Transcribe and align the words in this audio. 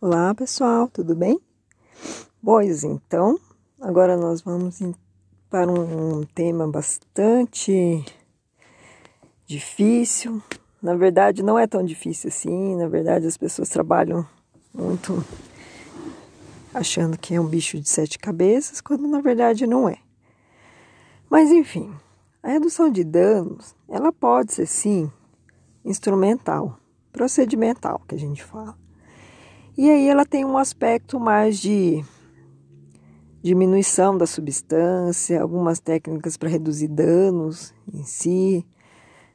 Olá 0.00 0.32
pessoal, 0.32 0.86
tudo 0.86 1.12
bem? 1.16 1.40
Pois 2.40 2.84
então, 2.84 3.36
agora 3.80 4.16
nós 4.16 4.40
vamos 4.40 4.78
para 5.50 5.68
um 5.68 6.22
tema 6.22 6.68
bastante 6.68 8.04
difícil. 9.44 10.40
Na 10.80 10.94
verdade, 10.94 11.42
não 11.42 11.58
é 11.58 11.66
tão 11.66 11.84
difícil 11.84 12.28
assim. 12.28 12.76
Na 12.76 12.86
verdade, 12.86 13.26
as 13.26 13.36
pessoas 13.36 13.70
trabalham 13.70 14.24
muito 14.72 15.24
achando 16.72 17.18
que 17.18 17.34
é 17.34 17.40
um 17.40 17.48
bicho 17.48 17.80
de 17.80 17.88
sete 17.88 18.20
cabeças, 18.20 18.80
quando 18.80 19.08
na 19.08 19.20
verdade 19.20 19.66
não 19.66 19.88
é. 19.88 19.98
Mas 21.28 21.50
enfim, 21.50 21.92
a 22.40 22.50
redução 22.50 22.88
de 22.88 23.02
danos, 23.02 23.74
ela 23.88 24.12
pode 24.12 24.52
ser 24.52 24.66
sim 24.66 25.10
instrumental, 25.84 26.78
procedimental, 27.10 28.00
que 28.06 28.14
a 28.14 28.18
gente 28.18 28.44
fala. 28.44 28.78
E 29.78 29.88
aí 29.88 30.08
ela 30.08 30.26
tem 30.26 30.44
um 30.44 30.58
aspecto 30.58 31.20
mais 31.20 31.60
de 31.60 32.04
diminuição 33.40 34.18
da 34.18 34.26
substância, 34.26 35.40
algumas 35.40 35.78
técnicas 35.78 36.36
para 36.36 36.48
reduzir 36.48 36.88
danos 36.88 37.72
em 37.94 38.02
si, 38.02 38.66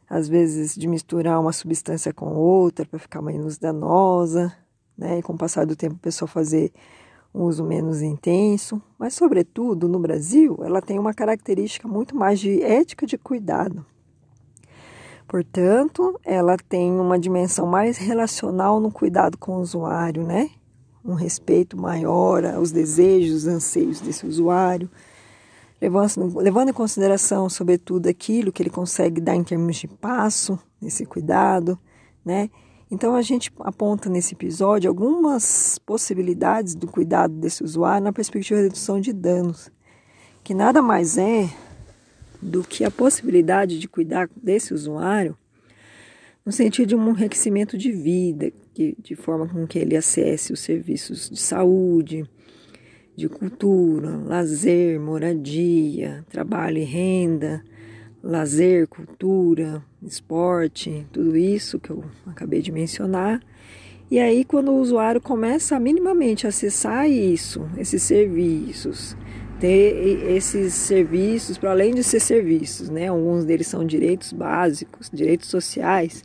às 0.09 0.27
vezes 0.27 0.75
de 0.75 0.85
misturar 0.85 1.39
uma 1.39 1.53
substância 1.53 2.13
com 2.13 2.35
outra 2.35 2.85
para 2.85 2.99
ficar 2.99 3.21
menos 3.21 3.57
danosa, 3.57 4.53
né? 4.97 5.19
E 5.19 5.21
com 5.21 5.31
o 5.31 5.37
passar 5.37 5.65
do 5.65 5.77
tempo 5.77 5.95
a 5.95 6.03
pessoa 6.03 6.27
fazer 6.27 6.73
um 7.33 7.43
uso 7.43 7.63
menos 7.63 8.01
intenso, 8.01 8.81
mas 8.99 9.13
sobretudo 9.13 9.87
no 9.87 9.97
Brasil, 9.97 10.59
ela 10.61 10.81
tem 10.81 10.99
uma 10.99 11.13
característica 11.13 11.87
muito 11.87 12.17
mais 12.17 12.37
de 12.37 12.61
ética 12.61 13.05
de 13.05 13.17
cuidado. 13.17 13.85
Portanto, 15.33 16.19
ela 16.23 16.55
tem 16.57 16.91
uma 16.91 17.17
dimensão 17.17 17.65
mais 17.65 17.97
relacional 17.97 18.79
no 18.79 18.91
cuidado 18.91 19.35
com 19.35 19.53
o 19.53 19.61
usuário, 19.61 20.23
né? 20.23 20.51
Um 21.03 21.15
respeito 21.15 21.75
maior 21.75 22.45
aos 22.45 22.71
desejos, 22.71 23.47
anseios 23.47 23.99
desse 23.99 24.27
usuário, 24.27 24.87
levando, 25.81 26.69
em 26.69 26.73
consideração, 26.73 27.49
sobretudo, 27.49 28.05
aquilo 28.05 28.51
que 28.51 28.61
ele 28.61 28.69
consegue 28.69 29.19
dar 29.19 29.35
em 29.35 29.43
termos 29.43 29.77
de 29.77 29.87
passo 29.87 30.59
nesse 30.79 31.03
cuidado, 31.03 31.79
né? 32.23 32.47
Então, 32.91 33.15
a 33.15 33.23
gente 33.23 33.51
aponta 33.61 34.11
nesse 34.11 34.35
episódio 34.35 34.87
algumas 34.87 35.79
possibilidades 35.79 36.75
do 36.75 36.85
cuidado 36.85 37.33
desse 37.33 37.63
usuário 37.63 38.03
na 38.03 38.13
perspectiva 38.13 38.59
de 38.59 38.67
redução 38.67 39.01
de 39.01 39.11
danos, 39.11 39.71
que 40.43 40.53
nada 40.53 40.79
mais 40.79 41.17
é 41.17 41.49
do 42.43 42.63
que 42.63 42.83
a 42.83 42.91
possibilidade 42.91 43.79
de 43.79 43.87
cuidar 43.87 44.29
desse 44.41 44.73
usuário 44.73 45.37
no 46.45 46.51
sentido 46.51 46.89
de 46.89 46.95
um 46.95 47.09
enriquecimento 47.09 47.77
de 47.77 47.91
vida, 47.91 48.51
que, 48.73 48.95
de 49.01 49.15
forma 49.15 49.47
com 49.47 49.65
que 49.65 49.79
ele 49.79 49.95
acesse 49.95 50.51
os 50.51 50.59
serviços 50.59 51.29
de 51.29 51.39
saúde, 51.39 52.25
de 53.15 53.29
cultura, 53.29 54.17
lazer, 54.17 54.99
moradia, 54.99 56.25
trabalho 56.29 56.79
e 56.79 56.83
renda, 56.83 57.63
lazer, 58.21 58.87
cultura, 58.87 59.83
esporte, 60.01 61.07
tudo 61.13 61.37
isso 61.37 61.79
que 61.79 61.91
eu 61.91 62.03
acabei 62.25 62.61
de 62.61 62.71
mencionar. 62.71 63.41
E 64.11 64.19
aí, 64.19 64.43
quando 64.43 64.71
o 64.71 64.79
usuário 64.79 65.21
começa 65.21 65.75
a 65.75 65.79
minimamente 65.79 66.45
acessar 66.45 67.09
isso, 67.09 67.67
esses 67.77 68.03
serviços, 68.03 69.15
ter 69.63 70.29
esses 70.29 70.73
serviços, 70.73 71.57
para 71.57 71.71
além 71.71 71.95
de 71.95 72.03
ser 72.03 72.19
serviços, 72.19 72.89
né? 72.89 73.07
Alguns 73.07 73.45
deles 73.45 73.65
são 73.65 73.85
direitos 73.85 74.33
básicos, 74.33 75.09
direitos 75.09 75.47
sociais. 75.47 76.21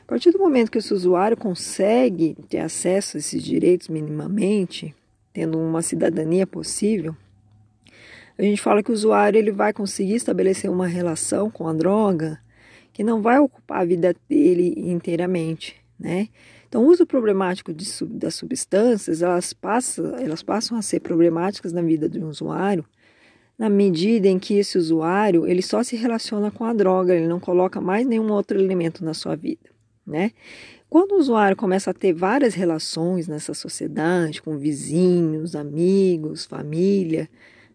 A 0.00 0.06
partir 0.06 0.30
do 0.30 0.38
momento 0.38 0.70
que 0.70 0.78
esse 0.78 0.94
usuário 0.94 1.36
consegue 1.36 2.34
ter 2.48 2.60
acesso 2.60 3.18
a 3.18 3.20
esses 3.20 3.42
direitos 3.42 3.88
minimamente, 3.88 4.94
tendo 5.34 5.58
uma 5.58 5.82
cidadania 5.82 6.46
possível, 6.46 7.14
a 8.38 8.42
gente 8.42 8.62
fala 8.62 8.82
que 8.82 8.90
o 8.90 8.94
usuário 8.94 9.38
ele 9.38 9.52
vai 9.52 9.74
conseguir 9.74 10.14
estabelecer 10.14 10.70
uma 10.70 10.86
relação 10.86 11.50
com 11.50 11.68
a 11.68 11.74
droga 11.74 12.40
que 12.94 13.04
não 13.04 13.20
vai 13.20 13.38
ocupar 13.38 13.82
a 13.82 13.84
vida 13.84 14.16
dele 14.26 14.72
inteiramente, 14.78 15.76
né? 16.00 16.28
Então, 16.68 16.84
o 16.84 16.88
uso 16.88 17.06
problemático 17.06 17.72
de, 17.72 17.86
das 18.04 18.34
substâncias, 18.34 19.22
elas 19.22 19.52
passam, 19.52 20.16
elas 20.16 20.42
passam 20.42 20.76
a 20.76 20.82
ser 20.82 21.00
problemáticas 21.00 21.72
na 21.72 21.80
vida 21.82 22.08
do 22.08 22.26
usuário 22.28 22.84
na 23.58 23.68
medida 23.68 24.28
em 24.28 24.38
que 24.38 24.54
esse 24.54 24.78
usuário 24.78 25.44
ele 25.44 25.62
só 25.62 25.82
se 25.82 25.96
relaciona 25.96 26.50
com 26.50 26.64
a 26.64 26.72
droga, 26.72 27.14
ele 27.14 27.26
não 27.26 27.40
coloca 27.40 27.80
mais 27.80 28.06
nenhum 28.06 28.30
outro 28.30 28.58
elemento 28.58 29.04
na 29.04 29.12
sua 29.12 29.34
vida, 29.34 29.68
né? 30.06 30.30
Quando 30.88 31.12
o 31.12 31.18
usuário 31.18 31.56
começa 31.56 31.90
a 31.90 31.94
ter 31.94 32.14
várias 32.14 32.54
relações 32.54 33.26
nessa 33.26 33.52
sociedade, 33.52 34.40
com 34.40 34.56
vizinhos, 34.56 35.56
amigos, 35.56 36.46
família, 36.46 37.28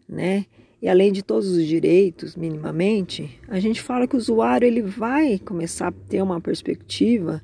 né? 0.08 0.46
E 0.80 0.88
além 0.88 1.12
de 1.12 1.22
todos 1.22 1.48
os 1.48 1.64
direitos, 1.64 2.34
minimamente, 2.34 3.38
a 3.46 3.60
gente 3.60 3.80
fala 3.80 4.06
que 4.06 4.16
o 4.16 4.18
usuário 4.18 4.66
ele 4.66 4.82
vai 4.82 5.38
começar 5.38 5.88
a 5.88 5.92
ter 5.92 6.22
uma 6.22 6.40
perspectiva 6.40 7.42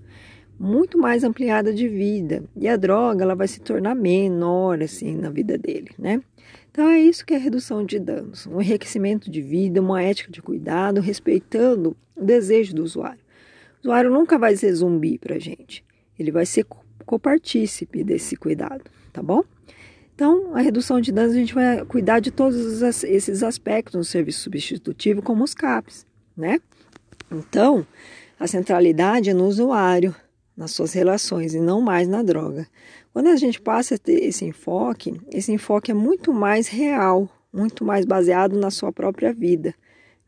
muito 0.60 0.98
mais 0.98 1.24
ampliada 1.24 1.72
de 1.72 1.88
vida. 1.88 2.44
E 2.54 2.68
a 2.68 2.76
droga 2.76 3.24
ela 3.24 3.34
vai 3.34 3.48
se 3.48 3.60
tornar 3.62 3.94
menor 3.94 4.82
assim 4.82 5.16
na 5.16 5.30
vida 5.30 5.56
dele, 5.56 5.88
né? 5.98 6.20
Então 6.70 6.86
é 6.86 7.00
isso 7.00 7.24
que 7.24 7.32
é 7.32 7.38
redução 7.38 7.82
de 7.82 7.98
danos, 7.98 8.46
um 8.46 8.60
enriquecimento 8.60 9.30
de 9.30 9.40
vida, 9.40 9.80
uma 9.80 10.02
ética 10.02 10.30
de 10.30 10.42
cuidado, 10.42 11.00
respeitando 11.00 11.96
o 12.14 12.22
desejo 12.22 12.74
do 12.74 12.84
usuário. 12.84 13.20
O 13.78 13.88
usuário 13.88 14.10
nunca 14.10 14.38
vai 14.38 14.54
ser 14.54 14.74
zumbi 14.74 15.18
para 15.18 15.38
gente, 15.38 15.82
ele 16.18 16.30
vai 16.30 16.44
ser 16.44 16.66
copartícipe 17.06 18.04
desse 18.04 18.36
cuidado, 18.36 18.84
tá 19.12 19.22
bom? 19.22 19.42
Então, 20.14 20.54
a 20.54 20.60
redução 20.60 21.00
de 21.00 21.10
danos 21.10 21.32
a 21.32 21.38
gente 21.38 21.54
vai 21.54 21.82
cuidar 21.86 22.20
de 22.20 22.30
todos 22.30 22.82
esses 23.02 23.42
aspectos 23.42 23.94
no 23.94 24.04
serviço 24.04 24.40
substitutivo, 24.40 25.22
como 25.22 25.42
os 25.42 25.54
CAPs, 25.54 26.06
né? 26.36 26.60
Então, 27.32 27.86
a 28.38 28.46
centralidade 28.46 29.30
é 29.30 29.34
no 29.34 29.46
usuário, 29.46 30.14
nas 30.56 30.72
suas 30.72 30.92
relações 30.92 31.54
e 31.54 31.60
não 31.60 31.80
mais 31.80 32.06
na 32.06 32.22
droga. 32.22 32.66
Quando 33.12 33.28
a 33.28 33.36
gente 33.36 33.60
passa 33.60 33.94
a 33.94 33.98
ter 33.98 34.24
esse 34.24 34.44
enfoque, 34.44 35.20
esse 35.32 35.52
enfoque 35.52 35.90
é 35.90 35.94
muito 35.94 36.32
mais 36.32 36.68
real, 36.68 37.28
muito 37.52 37.84
mais 37.84 38.04
baseado 38.04 38.58
na 38.58 38.70
sua 38.70 38.92
própria 38.92 39.32
vida, 39.32 39.74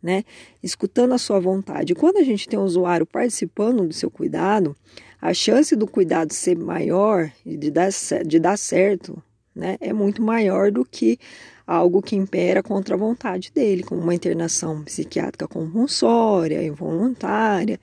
né? 0.02 0.24
Escutando 0.62 1.14
a 1.14 1.18
sua 1.18 1.38
vontade. 1.38 1.94
Quando 1.94 2.16
a 2.16 2.22
gente 2.22 2.48
tem 2.48 2.58
um 2.58 2.64
usuário 2.64 3.06
participando 3.06 3.86
do 3.86 3.92
seu 3.92 4.10
cuidado, 4.10 4.74
a 5.20 5.32
chance 5.32 5.76
do 5.76 5.86
cuidado 5.86 6.32
ser 6.32 6.56
maior, 6.56 7.30
de 7.46 7.70
dar, 7.70 7.90
de 8.26 8.40
dar 8.40 8.58
certo, 8.58 9.22
né, 9.54 9.76
é 9.80 9.92
muito 9.92 10.22
maior 10.22 10.72
do 10.72 10.84
que 10.84 11.18
algo 11.66 12.02
que 12.02 12.16
impera 12.16 12.62
contra 12.62 12.94
a 12.94 12.98
vontade 12.98 13.52
dele, 13.54 13.82
como 13.82 14.00
uma 14.00 14.14
internação 14.14 14.82
psiquiátrica 14.82 15.46
compulsória, 15.46 16.62
involuntária 16.64 17.78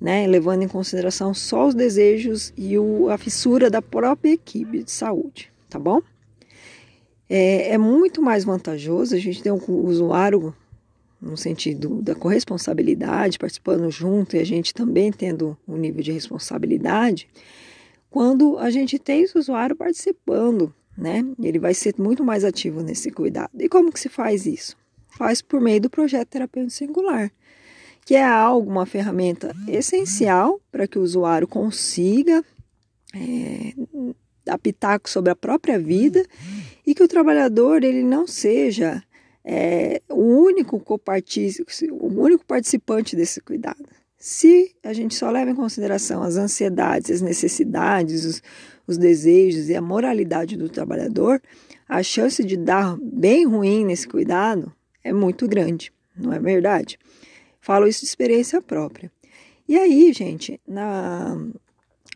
né, 0.00 0.26
levando 0.26 0.62
em 0.62 0.68
consideração 0.68 1.32
só 1.32 1.66
os 1.66 1.74
desejos 1.74 2.52
e 2.56 2.78
o, 2.78 3.08
a 3.08 3.16
fissura 3.16 3.70
da 3.70 3.80
própria 3.80 4.32
equipe 4.32 4.82
de 4.82 4.90
saúde, 4.90 5.50
tá 5.68 5.78
bom? 5.78 6.00
É, 7.28 7.70
é 7.72 7.78
muito 7.78 8.22
mais 8.22 8.44
vantajoso 8.44 9.14
a 9.14 9.18
gente 9.18 9.42
ter 9.42 9.50
um 9.50 9.60
usuário 9.84 10.54
no 11.20 11.36
sentido 11.36 12.02
da 12.02 12.14
corresponsabilidade, 12.14 13.38
participando 13.38 13.90
junto 13.90 14.36
e 14.36 14.38
a 14.38 14.44
gente 14.44 14.74
também 14.74 15.10
tendo 15.10 15.56
um 15.66 15.76
nível 15.76 16.02
de 16.02 16.12
responsabilidade, 16.12 17.28
quando 18.10 18.58
a 18.58 18.70
gente 18.70 18.98
tem 18.98 19.22
esse 19.22 19.36
usuário 19.36 19.74
participando, 19.74 20.72
né? 20.96 21.24
Ele 21.42 21.58
vai 21.58 21.74
ser 21.74 21.94
muito 21.98 22.24
mais 22.24 22.44
ativo 22.44 22.82
nesse 22.82 23.10
cuidado. 23.10 23.50
E 23.58 23.68
como 23.68 23.92
que 23.92 23.98
se 23.98 24.08
faz 24.08 24.46
isso? 24.46 24.76
Faz 25.08 25.42
por 25.42 25.60
meio 25.60 25.80
do 25.80 25.90
projeto 25.90 26.28
terapêutico 26.28 26.72
singular 26.72 27.32
que 28.06 28.14
é 28.14 28.24
algo, 28.24 28.70
uma 28.70 28.86
ferramenta 28.86 29.52
essencial 29.66 30.60
para 30.70 30.86
que 30.86 30.96
o 30.96 31.02
usuário 31.02 31.48
consiga 31.48 32.42
é, 33.12 33.74
dar 34.44 34.58
pitaco 34.58 35.10
sobre 35.10 35.32
a 35.32 35.34
própria 35.34 35.76
vida 35.76 36.24
e 36.86 36.94
que 36.94 37.02
o 37.02 37.08
trabalhador 37.08 37.82
ele 37.82 38.04
não 38.04 38.24
seja 38.24 39.02
é, 39.44 40.00
o 40.08 40.22
único 40.22 40.80
o 41.90 42.20
único 42.20 42.46
participante 42.46 43.16
desse 43.16 43.40
cuidado. 43.40 43.84
Se 44.16 44.72
a 44.84 44.92
gente 44.92 45.16
só 45.16 45.28
leva 45.28 45.50
em 45.50 45.56
consideração 45.56 46.22
as 46.22 46.36
ansiedades, 46.36 47.10
as 47.10 47.20
necessidades, 47.20 48.24
os, 48.24 48.42
os 48.86 48.96
desejos 48.96 49.68
e 49.68 49.74
a 49.74 49.82
moralidade 49.82 50.56
do 50.56 50.68
trabalhador, 50.68 51.42
a 51.88 52.04
chance 52.04 52.44
de 52.44 52.56
dar 52.56 52.96
bem 53.02 53.46
ruim 53.46 53.84
nesse 53.84 54.06
cuidado 54.06 54.72
é 55.02 55.12
muito 55.12 55.48
grande, 55.48 55.92
não 56.16 56.32
é 56.32 56.38
verdade? 56.38 57.00
Falo 57.66 57.88
isso 57.88 58.02
de 58.02 58.06
experiência 58.06 58.62
própria. 58.62 59.10
E 59.68 59.76
aí, 59.76 60.12
gente, 60.12 60.60
na, 60.64 61.36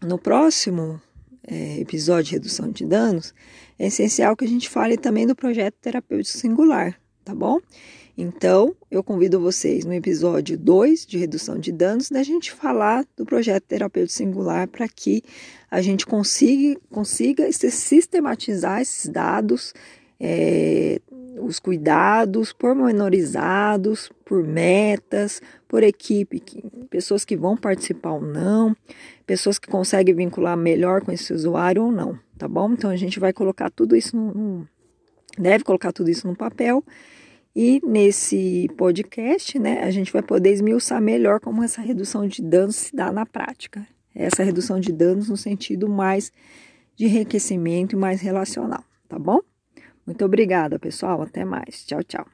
no 0.00 0.16
próximo 0.16 1.02
é, 1.44 1.80
episódio 1.80 2.26
de 2.26 2.32
redução 2.34 2.70
de 2.70 2.86
danos, 2.86 3.34
é 3.76 3.88
essencial 3.88 4.36
que 4.36 4.44
a 4.44 4.48
gente 4.48 4.68
fale 4.68 4.96
também 4.96 5.26
do 5.26 5.34
projeto 5.34 5.74
terapêutico 5.80 6.38
singular, 6.38 6.96
tá 7.24 7.34
bom? 7.34 7.58
Então, 8.16 8.76
eu 8.88 9.02
convido 9.02 9.40
vocês 9.40 9.84
no 9.84 9.92
episódio 9.92 10.56
2 10.56 11.04
de 11.04 11.18
redução 11.18 11.58
de 11.58 11.72
danos 11.72 12.10
da 12.10 12.22
gente 12.22 12.52
falar 12.52 13.04
do 13.16 13.24
projeto 13.24 13.64
terapêutico 13.64 14.16
singular 14.16 14.68
para 14.68 14.86
que 14.86 15.20
a 15.68 15.82
gente 15.82 16.06
consiga, 16.06 16.80
consiga 16.88 17.50
sistematizar 17.50 18.82
esses 18.82 19.10
dados, 19.10 19.74
é, 20.20 21.00
os 21.38 21.58
cuidados 21.58 22.52
pormenorizados, 22.52 24.10
por 24.24 24.42
metas, 24.42 25.40
por 25.68 25.82
equipe, 25.82 26.42
pessoas 26.88 27.24
que 27.24 27.36
vão 27.36 27.56
participar 27.56 28.12
ou 28.12 28.20
não, 28.20 28.76
pessoas 29.26 29.58
que 29.58 29.68
conseguem 29.68 30.14
vincular 30.14 30.56
melhor 30.56 31.02
com 31.02 31.12
esse 31.12 31.32
usuário 31.32 31.84
ou 31.84 31.92
não, 31.92 32.18
tá 32.36 32.48
bom? 32.48 32.72
Então 32.72 32.90
a 32.90 32.96
gente 32.96 33.20
vai 33.20 33.32
colocar 33.32 33.70
tudo 33.70 33.96
isso 33.96 34.16
no, 34.16 34.34
no 34.34 34.68
deve 35.38 35.62
colocar 35.62 35.92
tudo 35.92 36.10
isso 36.10 36.26
no 36.26 36.34
papel 36.34 36.84
e 37.54 37.80
nesse 37.84 38.68
podcast, 38.76 39.58
né, 39.58 39.82
a 39.82 39.90
gente 39.90 40.12
vai 40.12 40.22
poder 40.22 40.52
esmiuçar 40.52 41.00
melhor 41.00 41.40
como 41.40 41.64
essa 41.64 41.80
redução 41.80 42.26
de 42.26 42.42
danos 42.42 42.76
se 42.76 42.94
dá 42.94 43.10
na 43.10 43.26
prática. 43.26 43.86
Essa 44.14 44.42
redução 44.42 44.78
de 44.78 44.92
danos 44.92 45.28
no 45.28 45.36
sentido 45.36 45.88
mais 45.88 46.32
de 46.96 47.06
enriquecimento 47.06 47.96
e 47.96 47.98
mais 47.98 48.20
relacional, 48.20 48.84
tá 49.08 49.18
bom? 49.18 49.40
Muito 50.10 50.24
obrigada, 50.24 50.76
pessoal. 50.76 51.22
Até 51.22 51.44
mais. 51.44 51.84
Tchau, 51.86 52.02
tchau. 52.02 52.26